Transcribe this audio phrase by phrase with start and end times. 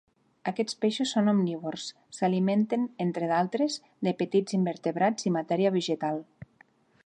[0.51, 1.83] Aquests peixos són omnívors;
[2.19, 3.77] s'alimenten entre d'altres
[4.09, 6.23] de petits invertebrats i matèria vegetal.